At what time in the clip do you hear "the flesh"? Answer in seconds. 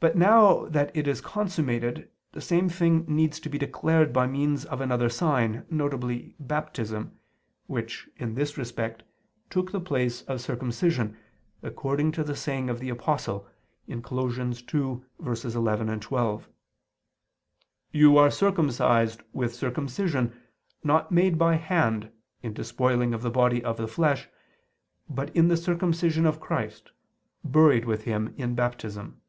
23.78-24.28